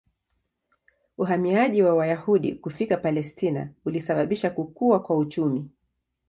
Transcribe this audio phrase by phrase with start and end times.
[1.17, 5.69] Uhamiaji wa Wayahudi kufika Palestina ulisababisha kukua kwa uchumi.